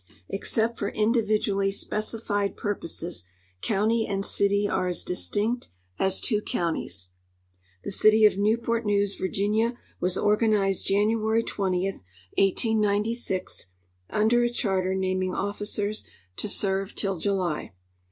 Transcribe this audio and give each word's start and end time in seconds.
Except 0.29 0.79
for 0.79 0.89
individually 0.89 1.71
specified 1.71 2.57
purposes, 2.57 3.23
county 3.61 4.07
and 4.09 4.25
city 4.25 4.67
are 4.67 4.87
as 4.87 5.03
distinct 5.03 5.69
as 5.99 6.19
two 6.19 6.41
counties. 6.41 7.09
The 7.83 7.91
city 7.91 8.25
of 8.25 8.35
Newport 8.35 8.83
News, 8.83 9.13
Virginia, 9.13 9.77
was 9.99 10.17
organized 10.17 10.87
January 10.87 11.43
20, 11.43 11.83
1896, 11.85 13.67
under 14.09 14.43
a 14.43 14.49
charter 14.49 14.95
naming 14.95 15.35
officers 15.35 16.03
to 16.37 16.49
serve 16.49 16.95
till 16.95 17.19
July. 17.19 17.71